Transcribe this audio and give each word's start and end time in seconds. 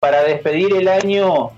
para 0.00 0.22
despedir 0.24 0.74
el 0.74 0.88
año 0.88 1.50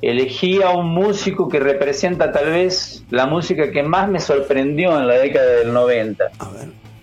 elegí 0.00 0.62
a 0.62 0.70
un 0.70 0.88
músico 0.88 1.46
que 1.46 1.60
representa 1.60 2.32
tal 2.32 2.46
vez 2.46 3.04
la 3.10 3.26
música 3.26 3.70
que 3.70 3.82
más 3.82 4.08
me 4.08 4.18
sorprendió 4.18 4.98
en 4.98 5.06
la 5.06 5.16
década 5.16 5.56
del 5.56 5.74
90. 5.74 6.24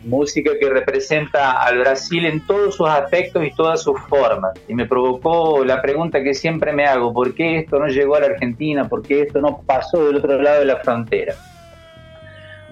Música 0.05 0.51
que 0.59 0.67
representa 0.67 1.62
al 1.62 1.78
Brasil 1.78 2.25
en 2.25 2.43
todos 2.47 2.75
sus 2.75 2.89
aspectos 2.89 3.46
y 3.46 3.51
todas 3.51 3.83
sus 3.83 4.01
formas. 4.09 4.54
Y 4.67 4.73
me 4.73 4.88
provocó 4.88 5.63
la 5.63 5.79
pregunta 5.79 6.23
que 6.23 6.33
siempre 6.33 6.74
me 6.74 6.85
hago, 6.85 7.13
¿por 7.13 7.35
qué 7.35 7.60
esto 7.60 7.78
no 7.78 7.87
llegó 7.87 8.15
a 8.15 8.21
la 8.21 8.26
Argentina? 8.28 8.89
¿Por 8.89 9.03
qué 9.03 9.21
esto 9.21 9.39
no 9.39 9.62
pasó 9.63 10.08
del 10.08 10.15
otro 10.15 10.42
lado 10.42 10.62
de 10.62 10.65
la 10.65 10.78
frontera? 10.78 11.35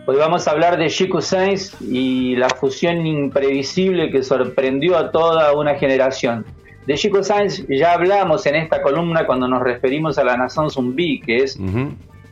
Hoy 0.08 0.16
vamos 0.16 0.48
a 0.48 0.52
hablar 0.52 0.78
de 0.78 0.88
Chico 0.88 1.22
Sainz 1.22 1.80
y 1.82 2.36
la 2.36 2.50
fusión 2.50 3.06
imprevisible 3.06 4.10
que 4.10 4.24
sorprendió 4.24 4.98
a 4.98 5.12
toda 5.12 5.54
una 5.54 5.76
generación. 5.76 6.46
De 6.86 6.94
Chico 6.96 7.24
Sainz 7.24 7.66
ya 7.68 7.94
hablamos 7.94 8.46
en 8.46 8.56
esta 8.56 8.82
columna 8.82 9.26
cuando 9.26 9.48
nos 9.48 9.62
referimos 9.62 10.18
a 10.18 10.24
la 10.24 10.38
Nación 10.38 10.70
Zumbi, 10.70 11.20
que 11.20 11.38
es 11.38 11.60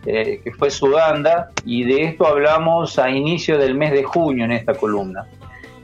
eh, 0.05 0.41
que 0.43 0.51
fue 0.51 0.69
su 0.69 0.89
banda, 0.91 1.51
y 1.65 1.83
de 1.85 2.03
esto 2.03 2.27
hablamos 2.27 2.99
a 2.99 3.09
inicio 3.09 3.57
del 3.57 3.75
mes 3.75 3.91
de 3.93 4.03
junio 4.03 4.45
en 4.45 4.51
esta 4.51 4.73
columna. 4.73 5.25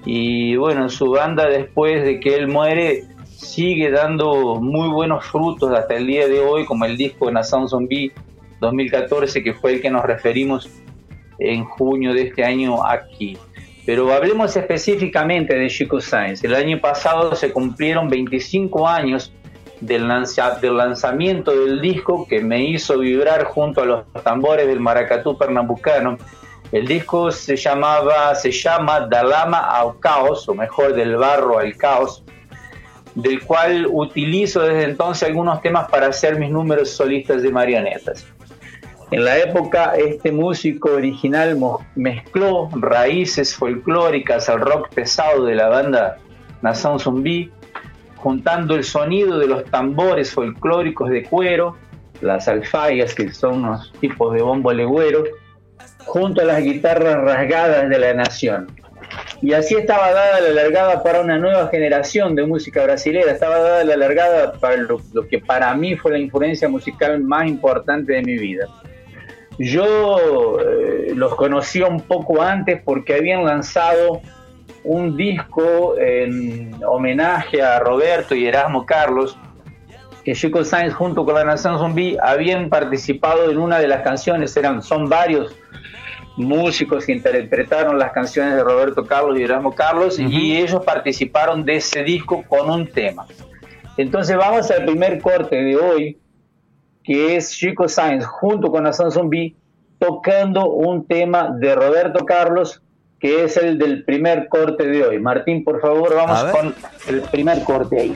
Y 0.05 0.55
bueno, 0.55 0.89
su 0.89 1.09
banda 1.11 1.47
después 1.47 2.03
de 2.03 2.19
que 2.19 2.35
él 2.35 2.47
muere 2.47 3.05
sigue 3.25 3.89
dando 3.89 4.55
muy 4.61 4.89
buenos 4.89 5.25
frutos 5.25 5.71
hasta 5.71 5.95
el 5.95 6.05
día 6.05 6.27
de 6.27 6.39
hoy, 6.39 6.65
como 6.65 6.85
el 6.85 6.97
disco 6.97 7.31
Nación 7.31 7.67
Zombie 7.67 8.11
2014, 8.59 9.41
que 9.41 9.53
fue 9.53 9.73
el 9.73 9.81
que 9.81 9.89
nos 9.89 10.03
referimos 10.03 10.69
en 11.39 11.63
junio 11.63 12.13
de 12.13 12.23
este 12.23 12.43
año 12.43 12.85
aquí. 12.85 13.37
Pero 13.85 14.13
hablemos 14.13 14.55
específicamente 14.55 15.55
de 15.55 15.67
Chico 15.67 15.99
Sainz. 15.99 16.43
El 16.43 16.53
año 16.53 16.79
pasado 16.79 17.35
se 17.35 17.51
cumplieron 17.51 18.09
25 18.09 18.87
años 18.87 19.33
del, 19.81 20.07
lanzamiento 20.07 21.51
del 21.51 21.81
disco 21.81 22.27
que 22.27 22.41
me 22.41 22.63
hizo 22.63 22.99
vibrar 22.99 23.45
junto 23.45 23.81
a 23.81 23.85
los 23.85 24.23
tambores 24.23 24.67
del 24.67 24.79
maracatú 24.79 25.37
pernambucano. 25.37 26.17
El 26.71 26.87
disco 26.87 27.31
se 27.31 27.55
llamaba, 27.55 28.35
se 28.35 28.51
llama 28.51 29.01
Dalama 29.01 29.59
al 29.59 29.99
Caos, 29.99 30.47
o 30.47 30.53
mejor 30.53 30.93
del 30.93 31.15
barro 31.15 31.57
al 31.57 31.75
caos, 31.75 32.23
del 33.15 33.43
cual 33.43 33.87
utilizo 33.89 34.61
desde 34.61 34.83
entonces 34.83 35.27
algunos 35.27 35.61
temas 35.61 35.89
para 35.89 36.07
hacer 36.07 36.37
mis 36.37 36.51
números 36.51 36.91
solistas 36.91 37.41
de 37.41 37.49
marionetas. 37.49 38.27
En 39.11 39.25
la 39.25 39.39
época, 39.39 39.95
este 39.97 40.31
músico 40.31 40.91
original 40.91 41.57
mezcló 41.95 42.69
raíces 42.73 43.55
folclóricas 43.55 44.49
al 44.49 44.61
rock 44.61 44.93
pesado 44.93 45.45
de 45.45 45.55
la 45.55 45.67
banda 45.67 46.17
Nación 46.61 46.99
Zumbi, 46.99 47.51
juntando 48.17 48.75
el 48.75 48.83
sonido 48.83 49.39
de 49.39 49.47
los 49.47 49.65
tambores 49.65 50.31
folclóricos 50.31 51.09
de 51.09 51.23
cuero, 51.23 51.75
las 52.21 52.47
alfayas, 52.47 53.15
que 53.15 53.31
son 53.31 53.63
unos 53.63 53.91
tipos 53.99 54.31
de 54.35 54.43
bombo 54.43 54.71
legüero, 54.71 55.23
junto 56.05 56.41
a 56.41 56.45
las 56.45 56.61
guitarras 56.61 57.15
rasgadas 57.15 57.89
de 57.89 57.97
la 57.97 58.13
nación. 58.13 58.67
Y 59.41 59.53
así 59.53 59.73
estaba 59.73 60.11
dada 60.11 60.39
la 60.39 60.51
largada 60.51 61.01
para 61.01 61.21
una 61.21 61.39
nueva 61.39 61.69
generación 61.69 62.35
de 62.35 62.45
música 62.45 62.83
brasileña, 62.83 63.31
estaba 63.31 63.57
dada 63.57 63.83
la 63.85 63.97
largada 63.97 64.51
para 64.53 64.77
lo 64.77 65.27
que 65.27 65.39
para 65.39 65.73
mí 65.73 65.95
fue 65.95 66.11
la 66.11 66.19
influencia 66.19 66.69
musical 66.69 67.19
más 67.21 67.47
importante 67.47 68.13
de 68.13 68.21
mi 68.21 68.37
vida. 68.37 68.67
Yo 69.59 70.59
eh, 70.61 71.11
los 71.15 71.35
conocía 71.35 71.85
un 71.85 71.99
poco 71.99 72.41
antes 72.41 72.81
porque 72.83 73.13
habían 73.13 73.43
lanzado 73.43 74.21
un 74.85 75.17
disco 75.17 75.97
en 75.97 76.73
homenaje 76.87 77.61
a 77.61 77.79
Roberto 77.79 78.33
y 78.33 78.47
Erasmo 78.47 78.85
Carlos, 78.85 79.37
que 80.23 80.33
Chico 80.33 80.63
Sainz 80.63 80.93
junto 80.93 81.25
con 81.25 81.35
la 81.35 81.43
Nación 81.43 81.77
Zombie 81.77 82.17
habían 82.21 82.69
participado 82.69 83.51
en 83.51 83.57
una 83.57 83.79
de 83.79 83.89
las 83.89 84.01
canciones, 84.01 84.55
eran, 84.55 84.81
son 84.81 85.09
varios 85.09 85.53
músicos 86.37 87.05
que 87.05 87.11
interpretaron 87.11 87.99
las 87.99 88.13
canciones 88.13 88.55
de 88.55 88.63
Roberto 88.63 89.05
Carlos 89.05 89.37
y 89.37 89.43
Erasmo 89.43 89.75
Carlos 89.75 90.17
y 90.19 90.55
ellos 90.55 90.81
participaron 90.85 91.65
de 91.65 91.75
ese 91.75 92.01
disco 92.03 92.45
con 92.47 92.69
un 92.69 92.87
tema. 92.87 93.27
Entonces 93.97 94.37
vamos 94.37 94.71
al 94.71 94.85
primer 94.85 95.19
corte 95.19 95.57
de 95.57 95.75
hoy, 95.75 96.17
que 97.03 97.35
es 97.35 97.51
Chico 97.51 97.87
Sainz 97.87 98.25
junto 98.25 98.71
con 98.71 98.83
la 98.83 98.93
Zombie 98.93 99.55
tocando 99.97 100.69
un 100.69 101.05
tema 101.05 101.49
de 101.49 101.75
Roberto 101.75 102.25
Carlos 102.25 102.81
que 103.19 103.43
es 103.43 103.57
el 103.57 103.77
del 103.77 104.05
primer 104.05 104.47
corte 104.47 104.87
de 104.87 105.05
hoy. 105.05 105.19
Martín, 105.19 105.63
por 105.63 105.81
favor, 105.81 106.15
vamos 106.15 106.43
con 106.51 106.73
el 107.07 107.21
primer 107.23 107.63
corte 107.63 107.99
ahí. 107.99 108.15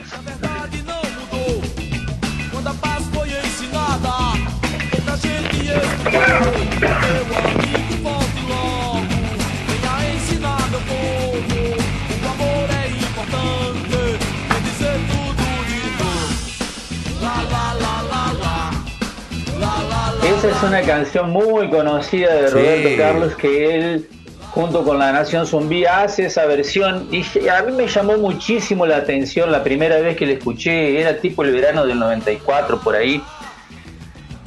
Es 20.26 20.62
una 20.62 20.82
canción 20.82 21.30
muy 21.30 21.68
conocida 21.68 22.34
de 22.34 22.50
Roberto 22.50 22.88
Carlos 22.96 23.34
que 23.34 23.76
él 23.76 24.08
junto 24.50 24.84
con 24.84 24.98
la 24.98 25.12
Nación 25.12 25.46
Zumbi 25.46 25.84
hace 25.84 26.26
esa 26.26 26.46
versión. 26.46 27.08
Y 27.10 27.24
a 27.48 27.62
mí 27.62 27.72
me 27.72 27.86
llamó 27.88 28.16
muchísimo 28.16 28.86
la 28.86 28.98
atención 28.98 29.50
la 29.50 29.62
primera 29.62 29.98
vez 30.00 30.16
que 30.16 30.26
la 30.26 30.32
escuché, 30.32 31.00
era 31.00 31.18
tipo 31.18 31.42
el 31.44 31.52
verano 31.52 31.86
del 31.86 31.98
94 31.98 32.80
por 32.80 32.94
ahí. 32.94 33.22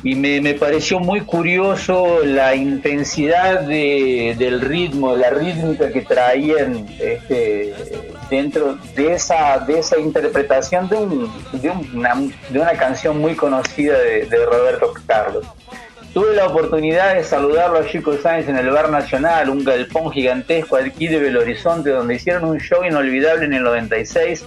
Y 0.03 0.15
me, 0.15 0.53
pareció 0.53 0.99
muy 0.99 1.21
curioso 1.21 2.19
la 2.23 2.55
intensidad 2.55 3.61
del 3.61 4.61
ritmo, 4.61 5.15
la 5.15 5.29
rítmica 5.31 5.91
que 5.91 6.01
traían 6.01 6.87
este, 6.99 7.73
dentro 8.29 8.77
de 8.95 9.13
esa, 9.13 9.59
de 9.59 9.79
esa 9.79 9.97
interpretación 9.99 10.89
de, 10.89 10.97
de, 11.59 11.69
una, 11.93 12.15
de 12.49 12.59
una 12.59 12.73
canción 12.73 13.19
muy 13.19 13.35
conocida 13.35 13.97
de 13.97 14.45
Roberto 14.45 14.93
Carlos. 15.05 15.45
Tuve 16.17 16.33
la 16.33 16.47
oportunidad 16.47 17.13
de 17.13 17.23
saludarlo 17.23 17.77
a 17.77 17.85
Chico 17.85 18.17
Sáenz 18.17 18.47
en 18.47 18.57
el 18.57 18.71
Bar 18.71 18.89
Nacional, 18.89 19.51
un 19.51 19.63
galpón 19.63 20.11
gigantesco 20.11 20.75
aquí 20.75 21.07
de 21.07 21.19
Belo 21.19 21.41
Horizonte, 21.41 21.91
donde 21.91 22.15
hicieron 22.15 22.45
un 22.45 22.59
show 22.59 22.83
inolvidable 22.83 23.45
en 23.45 23.53
el 23.53 23.61
96. 23.61 24.43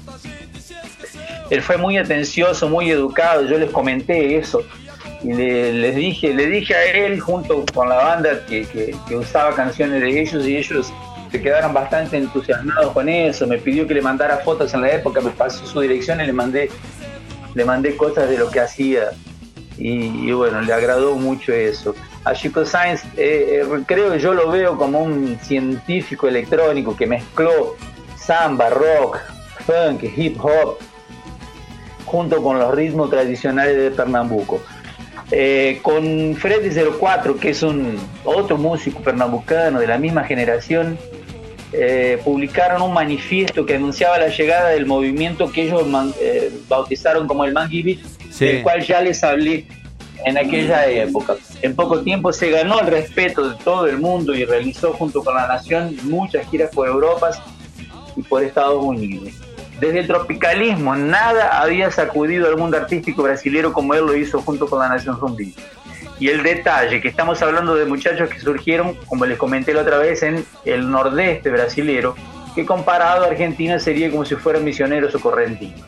Él 1.50 1.62
fue 1.62 1.76
muy 1.76 1.96
atencioso, 1.96 2.68
muy 2.68 2.90
educado, 2.90 3.44
yo 3.44 3.56
les 3.56 3.70
comenté 3.70 4.36
eso. 4.36 4.64
Y 5.22 5.32
les 5.32 5.94
dije, 5.94 6.34
le 6.34 6.46
dije 6.46 6.74
a 6.74 6.84
él 6.86 7.20
junto 7.20 7.64
con 7.72 7.88
la 7.88 7.98
banda 7.98 8.44
que, 8.46 8.66
que 9.06 9.16
usaba 9.16 9.54
canciones 9.54 10.00
de 10.00 10.22
ellos 10.22 10.44
y 10.44 10.56
ellos 10.56 10.92
se 11.30 11.40
quedaron 11.40 11.72
bastante 11.72 12.16
entusiasmados 12.16 12.92
con 12.92 13.08
eso. 13.08 13.46
Me 13.46 13.58
pidió 13.58 13.86
que 13.86 13.94
le 13.94 14.02
mandara 14.02 14.38
fotos 14.38 14.74
en 14.74 14.82
la 14.82 14.90
época, 14.90 15.20
me 15.20 15.30
pasó 15.30 15.64
su 15.66 15.80
dirección 15.80 16.20
y 16.20 16.26
le 16.26 16.32
mandé, 16.32 16.70
le 17.54 17.64
mandé 17.64 17.96
cosas 17.96 18.28
de 18.28 18.38
lo 18.38 18.50
que 18.50 18.60
hacía 18.60 19.10
y, 19.80 20.30
bueno, 20.32 20.60
le 20.60 20.72
agradó 20.72 21.14
mucho 21.14 21.52
eso. 21.52 21.94
A 22.24 22.34
Chico 22.34 22.66
Sainz 22.66 23.02
eh, 23.16 23.62
eh, 23.62 23.82
creo 23.86 24.14
yo 24.16 24.34
lo 24.34 24.50
veo 24.50 24.76
como 24.76 25.00
un 25.00 25.38
científico 25.40 26.28
electrónico 26.28 26.94
que 26.94 27.06
mezcló 27.06 27.76
samba, 28.16 28.68
rock, 28.68 29.18
funk, 29.64 30.04
hip 30.14 30.38
hop, 30.44 30.76
junto 32.04 32.42
con 32.42 32.58
los 32.58 32.74
ritmos 32.74 33.08
tradicionales 33.08 33.76
de 33.76 33.90
Pernambuco. 33.90 34.60
Eh, 35.32 35.78
con 35.82 36.34
Freddy 36.36 36.70
04, 36.98 37.36
que 37.36 37.50
es 37.50 37.62
un 37.62 37.96
otro 38.24 38.58
músico 38.58 39.00
pernambucano 39.00 39.78
de 39.78 39.86
la 39.86 39.96
misma 39.96 40.24
generación, 40.24 40.98
publicaron 42.24 42.82
un 42.82 42.92
manifiesto 42.92 43.64
que 43.64 43.76
anunciaba 43.76 44.18
la 44.18 44.28
llegada 44.28 44.70
del 44.70 44.86
movimiento 44.86 45.50
que 45.52 45.62
ellos 45.62 45.86
bautizaron 46.68 47.26
como 47.26 47.44
el 47.44 47.52
Mangi 47.52 47.82
Beat, 47.82 47.98
del 48.38 48.62
cual 48.62 48.82
ya 48.82 49.00
les 49.00 49.22
hablé 49.22 49.66
en 50.24 50.36
aquella 50.36 50.86
época. 50.86 51.36
En 51.62 51.74
poco 51.74 52.00
tiempo 52.00 52.32
se 52.32 52.50
ganó 52.50 52.80
el 52.80 52.88
respeto 52.88 53.50
de 53.50 53.56
todo 53.62 53.86
el 53.86 53.98
mundo 53.98 54.34
y 54.34 54.44
realizó 54.44 54.92
junto 54.92 55.22
con 55.22 55.34
la 55.34 55.46
nación 55.46 55.96
muchas 56.04 56.48
giras 56.50 56.70
por 56.74 56.88
Europa 56.88 57.30
y 58.16 58.22
por 58.22 58.42
Estados 58.42 58.82
Unidos. 58.84 59.32
Desde 59.80 60.00
el 60.00 60.06
tropicalismo 60.06 60.94
nada 60.94 61.62
había 61.62 61.90
sacudido 61.90 62.48
al 62.48 62.58
mundo 62.58 62.76
artístico 62.76 63.22
brasileño 63.22 63.72
como 63.72 63.94
él 63.94 64.04
lo 64.04 64.14
hizo 64.14 64.42
junto 64.42 64.66
con 64.66 64.80
la 64.80 64.90
Nación 64.90 65.18
Zumbi. 65.18 65.54
Y 66.20 66.28
el 66.28 66.42
detalle, 66.42 67.00
que 67.00 67.08
estamos 67.08 67.40
hablando 67.40 67.74
de 67.74 67.86
muchachos 67.86 68.28
que 68.28 68.38
surgieron, 68.38 68.94
como 69.06 69.24
les 69.24 69.38
comenté 69.38 69.72
la 69.72 69.80
otra 69.80 69.96
vez, 69.96 70.22
en 70.22 70.44
el 70.66 70.88
nordeste 70.90 71.50
brasilero, 71.50 72.14
que 72.54 72.66
comparado 72.66 73.24
a 73.24 73.28
Argentina 73.28 73.78
sería 73.78 74.10
como 74.10 74.26
si 74.26 74.34
fueran 74.34 74.62
misioneros 74.62 75.14
o 75.14 75.20
correntinos. 75.20 75.80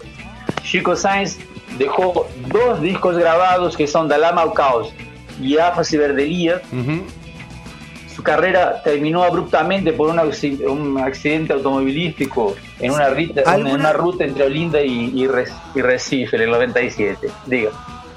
Chico 0.63 0.97
Sainz 0.97 1.39
dejó 1.79 2.27
dos 2.49 2.81
discos 2.81 3.19
grabados 3.19 3.77
que 3.77 3.87
son 3.87 4.09
Dalama 4.09 4.45
o 4.45 4.55
Caos 4.55 4.95
y 5.39 5.59
Afa 5.59 5.85
Ciberdelia. 5.85 6.63
su 8.15 8.23
carrera 8.23 8.83
terminó 8.83 9.23
abruptamente 9.23 9.93
por 9.93 10.09
un, 10.09 10.19
accidente 10.99 11.53
automovilístico 11.53 12.55
en 12.79 12.93
una, 12.93 13.09
en 13.09 13.67
una 13.67 13.93
ruta 13.93 14.25
entre 14.25 14.45
Olinda 14.45 14.81
y, 14.81 15.27
Recife 15.75 16.37
en 16.37 16.43
el 16.43 16.51
97. 16.51 17.29
Diga. 17.47 17.71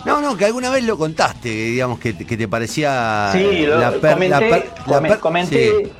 No, 0.05 0.21
no, 0.21 0.37
que 0.37 0.45
alguna 0.45 0.69
vez 0.69 0.83
lo 0.83 0.97
contaste, 0.97 1.49
digamos, 1.49 1.99
que, 1.99 2.13
te 2.13 2.47
parecía. 2.47 3.29
Sí, 3.33 3.65
lo 3.65 3.99
comenté. 4.01 5.19
comenté. 5.19 5.91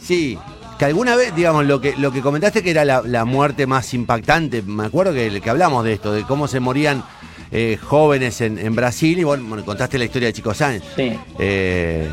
Sí. 0.00 0.38
que 0.78 0.84
alguna 0.84 1.16
vez, 1.16 1.34
digamos, 1.34 1.66
lo 1.66 1.80
que, 1.80 1.96
lo 1.96 2.12
que 2.12 2.20
comentaste 2.20 2.62
que 2.62 2.70
era 2.70 2.84
la, 2.84 3.24
muerte 3.24 3.66
más 3.66 3.94
impactante, 3.94 4.62
me 4.62 4.86
acuerdo 4.86 5.12
que, 5.14 5.40
que 5.40 5.50
hablamos 5.50 5.84
de 5.84 5.94
esto, 5.94 6.12
de 6.12 6.22
cómo 6.24 6.48
se 6.48 6.60
morían 6.60 7.02
eh, 7.50 7.78
jóvenes 7.82 8.42
en, 8.42 8.74
Brasil 8.74 9.18
y 9.18 9.24
bueno, 9.24 9.64
contaste 9.64 9.96
la 9.96 10.04
historia 10.04 10.28
de 10.28 10.34
Chico 10.34 10.52
Sáenz. 10.52 10.84
Sí. 10.96 11.18
Eh, 11.38 12.08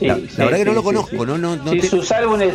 la, 0.00 0.14
verdad 0.14 0.58
que 0.58 0.64
no 0.66 0.74
lo 0.74 0.82
conozco, 0.82 1.24
¿no? 1.24 1.38
no, 1.38 1.56
no 1.56 1.82
sus 1.82 2.12
álbumes, 2.12 2.54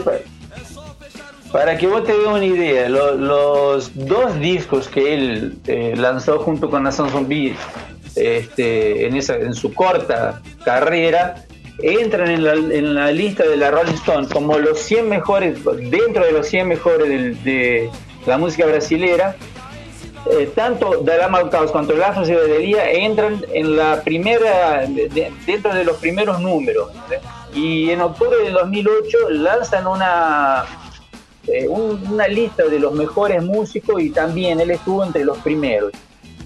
para 1.54 1.78
que 1.78 1.86
vos 1.86 2.04
te 2.04 2.12
veas 2.12 2.34
una 2.34 2.46
idea, 2.46 2.90
los 2.90 3.92
dos 3.94 4.40
discos 4.40 4.88
que 4.88 5.14
él 5.14 5.54
eh, 5.68 5.94
lanzó 5.96 6.40
junto 6.40 6.68
con 6.68 6.82
Nación 6.82 7.12
Zombie 7.12 7.56
este, 8.16 9.06
en, 9.06 9.16
esa, 9.16 9.36
en 9.36 9.54
su 9.54 9.72
corta 9.72 10.42
carrera, 10.66 11.46
entran 11.80 12.32
en 12.32 12.44
la, 12.44 12.54
en 12.54 12.96
la, 12.96 13.12
lista 13.12 13.48
de 13.48 13.56
la 13.56 13.70
Rolling 13.70 13.94
Stone 13.94 14.28
como 14.30 14.58
los 14.58 14.80
100 14.80 15.08
mejores, 15.08 15.60
dentro 15.64 16.26
de 16.26 16.32
los 16.32 16.48
100 16.48 16.68
mejores 16.68 17.44
de, 17.44 17.90
la 18.26 18.38
música 18.40 18.66
brasilera. 18.66 19.36
Eh, 20.32 20.50
tanto 20.56 21.02
Dalama 21.04 21.50
Caos 21.50 21.72
cuanto 21.72 21.94
Lazos 21.96 22.30
y 22.30 22.34
Batería 22.34 22.90
entran 22.90 23.46
en 23.54 23.76
la 23.76 24.02
primera, 24.02 24.88
dentro 25.46 25.74
de 25.74 25.84
los 25.84 25.98
primeros 25.98 26.40
números. 26.40 26.90
Y 27.54 27.92
en 27.92 28.02
octubre 28.02 28.38
del 28.44 28.54
2008 28.54 29.18
lanzan 29.30 29.86
una 29.86 30.66
eh, 31.48 31.68
una 31.68 32.28
lista 32.28 32.63
de 32.63 32.80
los 32.80 32.94
mejores 32.94 33.44
músicos 33.44 34.01
y 34.01 34.12
también 34.12 34.62
él 34.62 34.72
estuvo 34.72 35.04
entre 35.04 35.25
los 35.25 35.38
primeros 35.40 35.92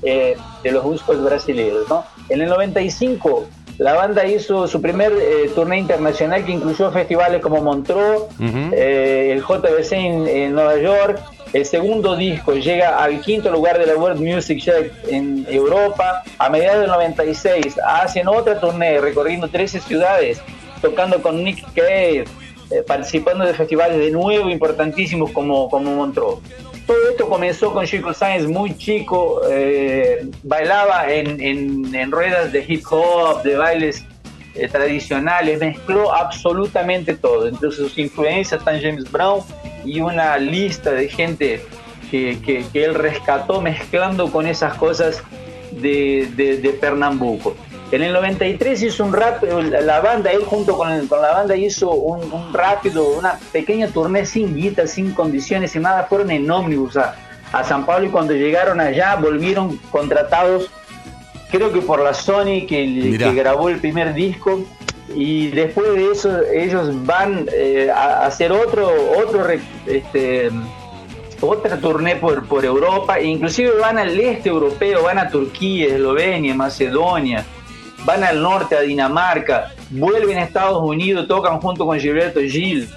eh, 0.02 0.36
de 0.64 0.72
los 0.72 0.84
músicos 0.84 1.24
brasileños. 1.24 1.88
¿no? 1.88 2.04
En 2.30 2.42
el 2.42 2.50
95 2.50 3.48
la 3.78 3.94
banda 3.94 4.26
hizo 4.26 4.68
su 4.68 4.82
primer 4.82 5.14
eh, 5.14 5.52
turné 5.54 5.78
internacional 5.78 6.44
que 6.44 6.52
incluyó 6.52 6.92
festivales 6.92 7.44
como 7.44 7.62
Montreux, 7.62 8.24
el 8.40 9.40
JBC 9.40 9.92
en, 9.92 10.54
Nueva 10.54 10.78
York. 10.78 11.22
El 11.54 11.64
segundo 11.64 12.16
disco 12.16 12.54
llega 12.54 13.02
al 13.02 13.22
quinto 13.22 13.52
lugar 13.52 13.78
de 13.78 13.86
la 13.86 13.96
World 13.96 14.20
Music 14.20 14.64
Chart 14.64 14.88
en 15.08 15.46
Europa. 15.48 16.24
A 16.40 16.50
mediados 16.50 16.82
del 16.82 16.90
96 16.90 17.80
hacen 17.88 18.28
otra 18.28 18.60
turné 18.60 19.00
recorriendo 19.00 19.48
13 19.48 19.80
ciudades, 19.80 20.42
tocando 20.82 21.22
con 21.22 21.44
Nick 21.44 21.64
Cave, 21.76 22.26
eh, 22.70 22.84
participando 22.86 23.46
de 23.46 23.54
festivales 23.54 23.98
de 23.98 24.12
nuevo 24.12 24.50
importantísimos 24.50 25.32
como, 25.32 25.70
como 25.70 25.96
Montreux. 25.96 26.40
Todo 26.86 27.10
esto 27.10 27.28
comenzó 27.28 27.74
con 27.74 27.86
Chico 27.86 28.14
Sáenz 28.14 28.48
muy 28.48 28.78
chico, 28.78 29.42
eh, 29.50 30.30
bailaba 30.44 31.12
en, 31.12 31.94
en, 31.94 32.12
ruedas 32.12 32.52
de 32.52 32.64
hip 32.66 32.84
hop, 32.90 33.44
de 33.44 33.58
bailes 33.58 34.06
eh, 34.56 34.70
tradicionales, 34.70 35.60
mezcló 35.60 36.14
absolutamente 36.14 37.16
todo. 37.16 37.48
Entre 37.48 37.72
sus 37.72 37.98
influencias 37.98 38.60
están 38.60 38.82
James 38.82 39.12
Brown 39.12 39.42
y 39.84 40.00
una 40.00 40.38
lista 40.38 40.92
de 40.92 41.10
gente 41.10 41.62
que, 42.10 42.40
que, 42.46 42.66
que 42.72 42.86
él 42.86 42.96
rescató 42.96 43.62
mezclando 43.62 44.32
con 44.32 44.48
esas 44.48 44.74
cosas 44.76 45.22
de, 45.72 46.30
de, 46.36 46.58
de 46.58 46.70
Pernambuco. 46.70 47.56
En 47.90 48.04
el 48.04 48.12
93 48.12 48.84
hizo 48.84 49.06
un 49.06 49.14
rápido, 49.14 49.62
la 49.62 50.02
banda, 50.02 50.30
él 50.32 50.44
junto 50.44 50.78
con, 50.78 50.90
la 50.90 51.32
banda 51.32 51.56
hizo 51.56 51.90
un, 51.92 52.54
rápido, 52.54 53.08
una 53.18 53.40
pequeña 53.54 53.88
tournée 53.88 54.26
sin 54.26 54.54
guita, 54.54 54.88
sin 54.88 55.14
condiciones 55.14 55.74
y 55.74 55.80
nada, 55.80 56.04
fueron 56.04 56.32
en 56.32 56.52
ómnibus 56.52 56.98
a, 56.98 57.16
San 57.64 57.86
Pablo 57.86 58.08
y 58.08 58.10
cuando 58.10 58.34
llegaron 58.34 58.82
allá 58.82 59.16
volvieron 59.16 59.78
contratados, 59.90 60.70
creo 61.50 61.72
que 61.72 61.80
por 61.80 62.04
la 62.04 62.14
Sony 62.14 62.68
que, 62.68 63.18
grabó 63.34 63.70
el 63.70 63.80
primer 63.80 64.14
disco 64.14 64.66
y 65.16 65.48
después 65.48 65.94
de 65.94 66.12
eso 66.12 66.42
ellos 66.54 67.06
van 67.06 67.48
eh, 67.54 67.90
a 67.90 68.26
hacer 68.26 68.52
otro, 68.52 68.92
otro 69.18 69.48
este, 69.86 70.52
otra 71.40 71.78
tournée 71.78 72.18
por, 72.18 72.46
por 72.48 72.66
Europa, 72.66 73.18
e 73.18 73.24
inclusive 73.24 73.72
van 73.80 73.98
al 73.98 74.20
este 74.20 74.50
europeo, 74.50 75.04
van 75.04 75.20
a 75.20 75.30
Turquía, 75.30 75.96
Eslovenia, 75.96 76.54
Macedonia 76.54 77.46
van 78.06 78.24
al 78.24 78.42
norte 78.42 78.76
a 78.76 78.82
Dinamarca, 78.82 79.74
vuelven 79.90 80.38
a 80.38 80.44
Estados 80.44 80.82
Unidos, 80.82 81.28
tocan 81.28 81.60
junto 81.60 81.86
con 81.86 82.00
Gilberto 82.00 82.40
Gil. 82.40 82.90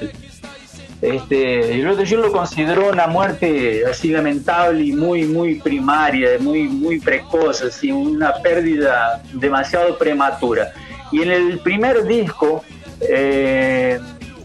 Este, 1.02 1.74
Gilberto 1.74 2.04
Gil 2.04 2.20
lo 2.20 2.32
consideró 2.32 2.90
una 2.90 3.06
muerte 3.06 3.82
así 3.90 4.08
lamentable 4.08 4.82
y 4.82 4.92
muy, 4.92 5.24
muy 5.24 5.54
primaria, 5.56 6.30
muy, 6.38 6.64
muy 6.64 7.00
precoz, 7.00 7.62
así, 7.62 7.90
una 7.90 8.34
pérdida 8.42 9.22
demasiado 9.32 9.96
prematura. 9.96 10.72
Y 11.10 11.22
en 11.22 11.30
el 11.30 11.58
primer 11.60 12.04
disco, 12.04 12.62
eh, 13.00 13.98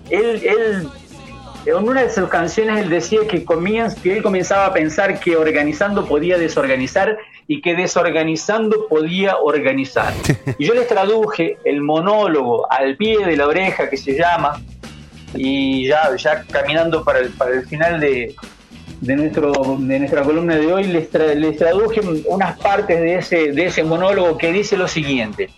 él, 0.09 0.41
él, 0.43 0.87
en 1.65 1.75
una 1.75 2.03
de 2.03 2.09
sus 2.09 2.29
canciones 2.29 2.83
él 2.83 2.89
decía 2.89 3.19
que, 3.27 3.43
que 4.03 4.13
él 4.13 4.23
comenzaba 4.23 4.67
a 4.67 4.73
pensar 4.73 5.19
que 5.19 5.35
organizando 5.35 6.05
podía 6.05 6.37
desorganizar 6.37 7.17
y 7.47 7.61
que 7.61 7.75
desorganizando 7.75 8.87
podía 8.87 9.37
organizar. 9.37 10.13
Y 10.57 10.65
yo 10.65 10.73
les 10.73 10.87
traduje 10.87 11.57
el 11.63 11.81
monólogo 11.81 12.71
al 12.71 12.95
pie 12.97 13.25
de 13.25 13.37
la 13.37 13.47
oreja 13.47 13.89
que 13.89 13.97
se 13.97 14.17
llama, 14.17 14.61
y 15.35 15.87
ya, 15.87 16.15
ya 16.15 16.43
caminando 16.43 17.03
para 17.03 17.19
el, 17.19 17.29
para 17.29 17.51
el 17.51 17.67
final 17.67 17.99
de, 17.99 18.35
de, 19.01 19.15
nuestro, 19.15 19.51
de 19.79 19.99
nuestra 19.99 20.23
columna 20.23 20.55
de 20.55 20.73
hoy, 20.73 20.85
les, 20.85 21.13
les 21.13 21.57
traduje 21.57 22.01
unas 22.27 22.57
partes 22.59 22.99
de 22.99 23.15
ese, 23.15 23.51
de 23.51 23.65
ese 23.65 23.83
monólogo 23.83 24.37
que 24.37 24.51
dice 24.51 24.77
lo 24.77 24.87
siguiente. 24.87 25.49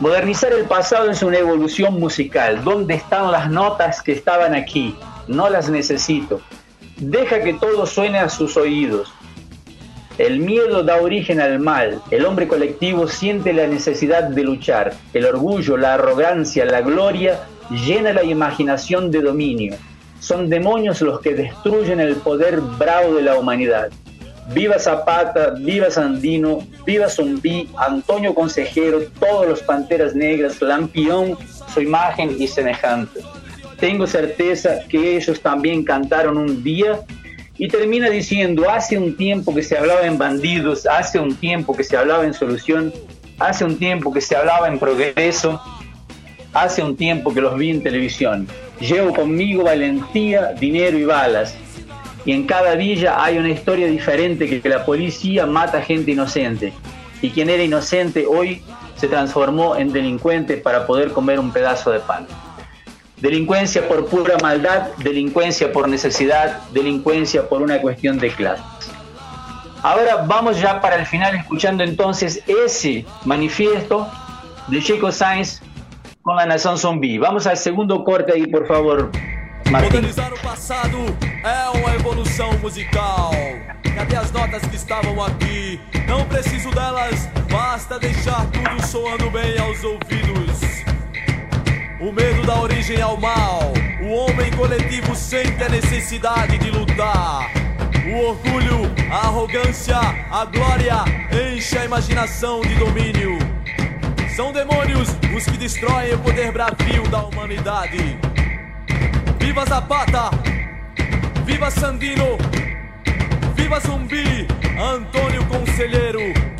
Modernizar 0.00 0.52
el 0.52 0.64
pasado 0.64 1.10
es 1.10 1.22
una 1.22 1.38
evolución 1.38 2.00
musical. 2.00 2.64
¿Dónde 2.64 2.94
están 2.94 3.30
las 3.30 3.48
notas 3.48 4.02
que 4.02 4.12
estaban 4.12 4.54
aquí? 4.54 4.96
No 5.28 5.48
las 5.48 5.70
necesito. 5.70 6.40
Deja 6.96 7.42
que 7.42 7.54
todo 7.54 7.86
suene 7.86 8.18
a 8.18 8.28
sus 8.28 8.56
oídos. 8.56 9.13
El 10.16 10.38
miedo 10.38 10.84
da 10.84 11.00
origen 11.00 11.40
al 11.40 11.58
mal. 11.58 12.00
El 12.12 12.24
hombre 12.24 12.46
colectivo 12.46 13.08
siente 13.08 13.52
la 13.52 13.66
necesidad 13.66 14.24
de 14.24 14.44
luchar. 14.44 14.94
El 15.12 15.26
orgullo, 15.26 15.76
la 15.76 15.94
arrogancia, 15.94 16.64
la 16.64 16.82
gloria 16.82 17.40
llena 17.70 18.12
la 18.12 18.22
imaginación 18.22 19.10
de 19.10 19.22
dominio. 19.22 19.74
Son 20.20 20.48
demonios 20.48 21.00
los 21.00 21.20
que 21.20 21.34
destruyen 21.34 21.98
el 21.98 22.14
poder 22.16 22.60
bravo 22.60 23.14
de 23.14 23.22
la 23.22 23.36
humanidad. 23.36 23.90
Viva 24.52 24.78
Zapata, 24.78 25.50
viva 25.50 25.90
Sandino, 25.90 26.60
viva 26.86 27.08
Zumbi, 27.08 27.68
Antonio 27.76 28.34
Consejero, 28.34 29.00
todos 29.18 29.48
los 29.48 29.62
Panteras 29.62 30.14
Negras, 30.14 30.62
Lampión, 30.62 31.36
su 31.72 31.80
imagen 31.80 32.36
y 32.38 32.46
semejante. 32.46 33.20
Tengo 33.80 34.06
certeza 34.06 34.80
que 34.88 35.16
ellos 35.16 35.40
también 35.40 35.82
cantaron 35.82 36.36
un 36.36 36.62
día 36.62 37.00
y 37.56 37.68
termina 37.68 38.10
diciendo, 38.10 38.68
hace 38.68 38.98
un 38.98 39.16
tiempo 39.16 39.54
que 39.54 39.62
se 39.62 39.78
hablaba 39.78 40.06
en 40.06 40.18
bandidos, 40.18 40.86
hace 40.86 41.20
un 41.20 41.36
tiempo 41.36 41.76
que 41.76 41.84
se 41.84 41.96
hablaba 41.96 42.24
en 42.24 42.34
solución, 42.34 42.92
hace 43.38 43.64
un 43.64 43.78
tiempo 43.78 44.12
que 44.12 44.20
se 44.20 44.34
hablaba 44.34 44.66
en 44.66 44.78
progreso, 44.78 45.60
hace 46.52 46.82
un 46.82 46.96
tiempo 46.96 47.32
que 47.32 47.40
los 47.40 47.56
vi 47.56 47.70
en 47.70 47.82
televisión. 47.82 48.48
Llevo 48.80 49.14
conmigo 49.14 49.64
valentía, 49.64 50.52
dinero 50.52 50.98
y 50.98 51.04
balas. 51.04 51.54
Y 52.24 52.32
en 52.32 52.46
cada 52.46 52.74
villa 52.74 53.22
hay 53.22 53.38
una 53.38 53.50
historia 53.50 53.86
diferente 53.86 54.48
que, 54.48 54.68
la 54.68 54.84
policía 54.84 55.46
mata 55.46 55.80
gente 55.80 56.10
inocente. 56.10 56.72
Y 57.22 57.30
quien 57.30 57.50
era 57.50 57.62
inocente 57.62 58.26
hoy 58.26 58.62
se 58.96 59.06
transformó 59.08 59.76
en 59.76 59.92
delincuente 59.92 60.56
para 60.56 60.86
poder 60.86 61.12
comer 61.12 61.38
un 61.38 61.52
pedazo 61.52 61.90
de 61.90 62.00
pan. 62.00 62.26
Delincuencia 63.24 63.88
por 63.88 64.04
pura 64.04 64.36
maldad, 64.42 64.88
delincuencia 64.98 65.72
por 65.72 65.88
necesidad, 65.88 66.58
delincuencia 66.72 67.48
por 67.48 67.62
una 67.62 67.80
cuestión 67.80 68.18
de 68.18 68.28
clase. 68.28 68.62
Ahora 69.82 70.16
vamos 70.26 70.60
ya 70.60 70.78
para 70.82 70.96
el 70.96 71.06
final 71.06 71.34
escuchando 71.34 71.82
entonces 71.82 72.42
ese 72.46 73.06
manifiesto 73.24 74.06
de 74.68 74.82
Chico 74.82 75.10
Sainz 75.10 75.62
con 76.20 76.36
la 76.36 76.44
Nación 76.44 76.76
Zombie. 76.76 77.18
Vamos 77.18 77.46
al 77.46 77.56
segundo 77.56 78.04
corte 78.04 78.34
ahí, 78.34 78.46
por 78.46 78.66
favor, 78.66 79.10
Martín. 79.70 79.94
Modernizar 79.94 80.30
o 80.30 80.38
passado 80.40 80.98
é 81.42 81.78
uma 81.78 81.94
evolução 81.94 82.52
musical. 82.58 83.30
Cadê 83.94 84.16
as 84.16 84.30
notas 84.32 84.60
que 84.66 84.76
estavam 84.76 85.24
aqui? 85.24 85.80
Não 86.06 86.26
preciso 86.26 86.70
delas, 86.72 87.26
basta 87.50 87.98
deixar 87.98 88.44
tudo 88.50 88.86
soando 88.86 89.30
bem 89.30 89.58
aos 89.58 89.82
ouvidos. 89.82 90.43
O 92.04 92.12
medo 92.12 92.42
dá 92.42 92.60
origem 92.60 93.00
ao 93.00 93.16
mal. 93.16 93.72
O 94.02 94.08
homem 94.12 94.50
coletivo 94.52 95.16
sente 95.16 95.64
a 95.64 95.70
necessidade 95.70 96.58
de 96.58 96.70
lutar. 96.70 97.50
O 98.06 98.26
orgulho, 98.26 98.92
a 99.10 99.28
arrogância, 99.28 99.96
a 100.30 100.44
glória 100.44 100.96
enche 101.32 101.78
a 101.78 101.86
imaginação 101.86 102.60
de 102.60 102.74
domínio. 102.74 103.38
São 104.36 104.52
demônios 104.52 105.16
os 105.34 105.44
que 105.46 105.56
destroem 105.56 106.12
o 106.12 106.18
poder 106.18 106.52
bravio 106.52 107.08
da 107.08 107.24
humanidade. 107.24 108.18
Viva 109.38 109.64
Zapata! 109.64 110.28
Viva 111.46 111.70
Sandino! 111.70 112.36
Viva 113.54 113.80
Zumbi! 113.80 114.46
Antônio 114.78 115.42
Conselheiro! 115.46 116.53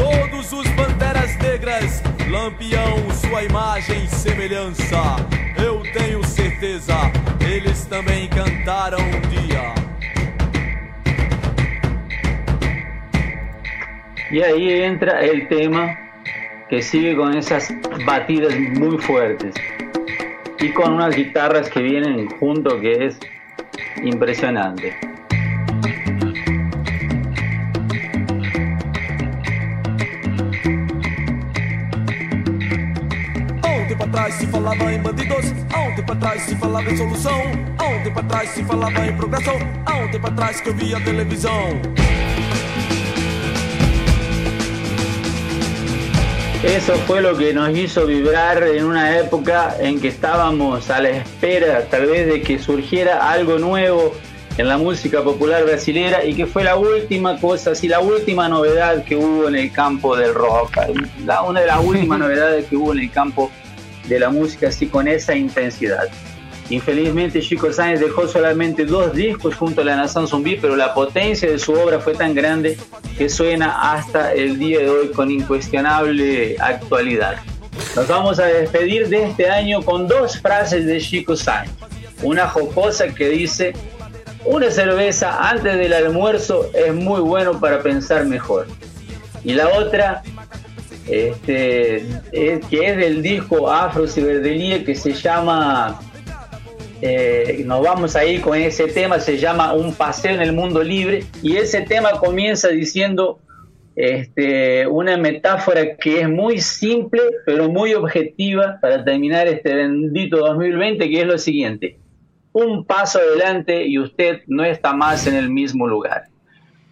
Lampião, 2.35 2.99
sua 3.12 3.45
imagem 3.45 4.03
e 4.03 4.09
semelhança. 4.09 5.00
Eu 5.57 5.85
tenho 5.93 6.21
certeza, 6.25 6.93
eles 7.41 7.85
também 7.85 8.29
cantaram 8.29 8.99
um 8.99 9.21
dia. 9.31 9.73
Y 14.33 14.43
ahí 14.43 14.83
entra 14.83 15.25
el 15.25 15.47
tema 15.47 15.97
que 16.69 16.83
sigue 16.83 17.14
con 17.14 17.37
esas 17.37 17.73
batidas 18.05 18.53
muy 18.81 18.99
fuertes 18.99 19.55
y 20.59 20.71
con 20.71 20.95
unas 20.95 21.14
guitarras 21.14 21.71
que 21.71 21.83
vienen 21.83 22.29
junto 22.41 22.81
que 22.81 23.07
es 23.07 23.17
impresionante. 24.03 25.13
Trás 34.14 34.35
se 34.37 34.47
falava 34.47 34.92
em 34.92 34.99
bandidos, 35.00 35.47
ontem 35.76 36.04
pra 36.04 36.14
trás 36.14 36.42
se 36.42 36.54
falava 36.54 36.88
em 36.88 36.97
solução, 36.97 37.42
ontem 37.83 38.12
pra 38.12 38.23
trás 38.23 38.49
se 38.50 38.62
falava 38.62 39.06
em 39.06 39.16
progressão, 39.16 39.56
ontem 39.90 40.21
pra 40.21 40.30
trás 40.30 40.61
que 40.61 40.68
eu 40.68 40.75
via 40.75 41.00
televisão. 41.00 41.80
Eso 46.62 46.92
fue 47.06 47.21
lo 47.23 47.37
que 47.37 47.52
nos 47.52 47.76
hizo 47.76 48.06
vibrar 48.06 48.62
en 48.62 48.85
una 48.85 49.18
época 49.18 49.76
en 49.80 50.00
que 50.00 50.09
estábamos 50.09 50.88
a 50.90 51.00
la 51.00 51.11
espera 51.11 51.85
tal 51.90 52.06
vez 52.06 52.26
de 52.26 52.40
que 52.40 52.59
surgiera 52.61 53.30
algo 53.30 53.59
nuevo 53.59 54.14
en 54.56 54.68
la 54.68 54.78
música 54.78 55.23
popular 55.23 55.64
brasilera 55.64 56.25
y 56.25 56.35
que 56.35 56.47
fue 56.47 56.62
la 56.62 56.76
última 56.76 57.38
cosa, 57.40 57.73
así 57.73 57.88
la 57.88 57.99
última 57.99 58.49
novedad 58.49 59.02
que 59.02 59.16
hubo 59.16 59.49
en 59.49 59.56
el 59.56 59.73
campo 59.73 60.16
del 60.16 60.33
rock, 60.33 60.76
la, 61.26 61.42
una 61.42 61.61
de 61.61 61.66
las 61.66 61.85
últimas 61.85 62.18
novedades 62.21 62.66
que 62.66 62.76
hubo 62.76 62.92
en 62.92 63.00
el 63.00 63.11
campo 63.11 63.50
de 64.06 64.18
la 64.18 64.30
música 64.30 64.68
así 64.68 64.87
con 64.87 65.08
esa 65.08 65.34
intensidad. 65.34 66.08
Infelizmente 66.70 67.40
Chico 67.42 67.73
Sáenz 67.73 68.00
dejó 68.00 68.26
solamente 68.26 68.87
dos 68.87 69.12
discos 69.12 69.54
junto 69.54 69.82
a 69.82 69.84
la 69.84 69.96
Nación 69.96 70.26
Zumbi, 70.26 70.56
pero 70.56 70.76
la 70.76 70.94
potencia 70.94 71.50
de 71.50 71.58
su 71.58 71.73
obra 71.75 72.00
fue 72.00 72.14
tan 72.14 72.34
grande 72.34 72.78
que 73.18 73.28
suena 73.28 73.92
hasta 73.92 74.32
el 74.32 74.58
día 74.58 74.78
de 74.78 74.88
hoy 74.88 75.08
con 75.08 75.30
incuestionable 75.30 76.56
actualidad. 76.58 77.37
Nos 77.94 78.08
vamos 78.08 78.38
a 78.38 78.46
despedir 78.46 79.08
de 79.08 79.25
este 79.25 79.50
año 79.50 79.82
con 79.82 80.08
dos 80.08 80.40
frases 80.40 80.87
de 80.87 80.99
Chico 81.00 81.37
Sáenz. 81.37 81.70
Una 82.23 82.49
jocosa 82.49 83.08
que 83.08 83.28
dice, 83.28 83.75
una 84.46 84.70
cerveza 84.70 85.50
antes 85.50 85.76
del 85.76 85.92
almuerzo 85.92 86.70
es 86.73 86.94
muy 86.94 87.20
bueno 87.20 87.61
para 87.61 87.82
pensar 87.82 88.25
mejor. 88.25 88.66
Y 89.44 89.52
la 89.52 89.68
otra, 89.68 90.23
este, 91.08 92.04
que 92.32 92.61
es 92.70 92.96
del 92.96 93.23
disco 93.23 93.70
Afro 93.70 94.06
Ciberdelia 94.06 94.84
que 94.84 94.94
se 94.94 95.12
llama 95.12 96.00
eh, 97.06 97.62
nos 97.66 97.82
vamos 97.82 98.16
a 98.16 98.25
ir 98.25 98.40
con 98.40 98.56
ese 98.56 98.87
tema, 98.87 99.20
se 99.20 99.37
llama 99.37 99.75
Un 99.75 99.94
paseo 99.94 100.34
en 100.34 100.40
el 100.40 100.54
mundo 100.54 100.82
libre, 100.82 101.25
y 101.42 101.56
ese 101.56 101.82
tema 101.82 102.12
comienza 102.12 102.68
diciendo 102.68 103.40
este, 103.94 104.87
una 104.87 105.18
metáfora 105.18 105.96
que 105.96 106.23
es 106.23 106.28
muy 106.30 106.62
simple, 106.62 107.20
pero 107.44 107.68
muy 107.68 107.92
objetiva 107.92 108.78
para 108.80 109.04
terminar 109.04 109.46
este 109.49 109.75
bendito 109.75 110.38
2020, 110.38 111.11
que 111.11 111.20
es 111.20 111.26
lo 111.26 111.37
siguiente, 111.37 111.99
un 112.52 112.87
paso 112.87 113.18
adelante 113.18 113.87
y 113.87 113.99
usted 113.99 114.40
no 114.46 114.64
está 114.64 114.94
más 114.94 115.26
en 115.26 115.34
el 115.34 115.50
mismo 115.50 115.87
lugar. 115.87 116.25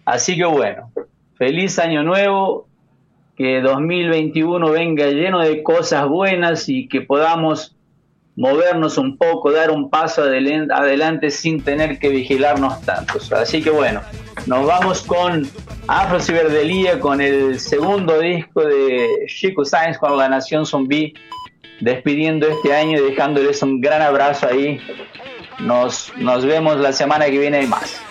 Así 0.05 0.37
que 0.37 0.45
bueno, 0.45 0.91
feliz 1.39 1.79
año 1.79 2.03
nuevo, 2.03 2.67
que 3.35 3.61
2021 3.61 4.71
venga 4.71 5.07
lleno 5.07 5.39
de 5.39 5.63
cosas 5.63 6.07
buenas 6.07 6.69
y 6.69 6.87
que 6.87 7.01
podamos 7.01 7.75
movernos 8.35 8.97
un 8.97 9.17
poco, 9.17 9.51
dar 9.51 9.71
un 9.71 9.89
paso 9.89 10.23
adelante 10.23 11.29
sin 11.29 11.63
tener 11.63 11.99
que 11.99 12.09
vigilarnos 12.09 12.81
tanto. 12.81 13.19
Así 13.35 13.61
que 13.61 13.69
bueno, 13.69 14.01
nos 14.47 14.65
vamos 14.65 15.03
con 15.03 15.47
Afro 15.87 16.19
Ciberdelía, 16.19 16.99
con 16.99 17.21
el 17.21 17.59
segundo 17.59 18.19
disco 18.19 18.63
de 18.63 19.25
Chico 19.27 19.63
Science 19.65 19.99
con 19.99 20.17
La 20.17 20.29
Nación 20.29 20.65
Zombie, 20.65 21.13
despidiendo 21.79 22.47
este 22.47 22.73
año 22.73 22.99
y 22.99 23.09
dejándoles 23.09 23.61
un 23.61 23.81
gran 23.81 24.01
abrazo 24.01 24.47
ahí. 24.47 24.79
Nos, 25.59 26.11
nos 26.17 26.45
vemos 26.45 26.79
la 26.79 26.91
semana 26.91 27.25
que 27.25 27.37
viene 27.37 27.63
y 27.63 27.67
más. 27.67 28.01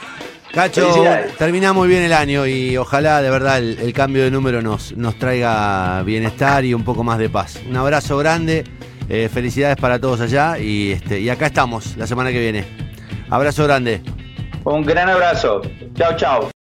Cacho, 0.55 0.93
termina 1.39 1.73
muy 1.73 1.89
bien 1.89 2.03
el 2.03 2.13
año 2.13 2.47
y 2.47 2.77
ojalá 2.77 3.23
de 3.23 3.31
verdad 3.31 3.59
el, 3.59 3.79
el, 3.79 3.93
cambio 3.95 4.23
de 4.23 4.31
número 4.31 4.61
nos, 4.61 4.95
nos 4.97 5.19
traiga 5.19 6.03
bienestar 6.03 6.65
y 6.65 6.75
un 6.75 6.85
poco 6.85 7.03
más 7.03 7.19
de 7.19 7.31
paz. 7.31 7.59
Un 7.67 7.77
abrazo 7.77 8.19
grande. 8.19 8.65
Eh, 9.09 9.29
felicidades 9.29 9.77
para 9.77 9.99
todos 9.99 10.21
allá 10.21 10.59
y, 10.59 10.93
este, 10.93 11.21
y 11.21 11.29
acá 11.29 11.47
estamos 11.47 11.97
la 11.97 12.07
semana 12.07 12.31
que 12.31 12.41
viene. 12.41 12.65
Abrazo 13.31 13.65
grande. 13.65 14.01
Un 14.65 14.83
gran 14.85 15.09
abrazo. 15.09 15.61
Chao, 15.95 16.17
chao. 16.17 16.49